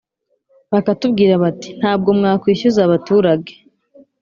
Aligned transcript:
bakatubwira 0.71 1.33
bati 1.43 1.69
ntabwo 1.79 2.09
mwakwishyuza 2.17 2.79
abaturage 2.83 3.51